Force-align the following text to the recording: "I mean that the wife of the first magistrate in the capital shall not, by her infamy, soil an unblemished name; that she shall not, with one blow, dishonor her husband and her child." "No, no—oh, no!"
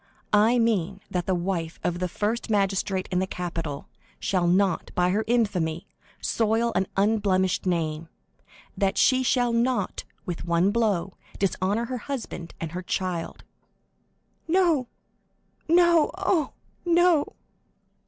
"I 0.33 0.57
mean 0.57 0.99
that 1.11 1.27
the 1.27 1.35
wife 1.35 1.79
of 1.83 1.99
the 1.99 2.07
first 2.07 2.49
magistrate 2.49 3.07
in 3.11 3.19
the 3.19 3.27
capital 3.27 3.87
shall 4.19 4.47
not, 4.47 4.89
by 4.95 5.11
her 5.11 5.23
infamy, 5.27 5.85
soil 6.19 6.71
an 6.73 6.87
unblemished 6.97 7.67
name; 7.67 8.09
that 8.75 8.97
she 8.97 9.21
shall 9.21 9.53
not, 9.53 10.03
with 10.25 10.43
one 10.43 10.71
blow, 10.71 11.13
dishonor 11.37 11.85
her 11.85 11.99
husband 11.99 12.55
and 12.59 12.71
her 12.71 12.81
child." 12.81 13.43
"No, 14.47 14.87
no—oh, 15.67 16.53
no!" 16.83 17.35